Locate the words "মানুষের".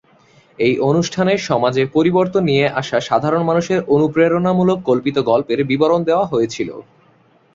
3.45-3.79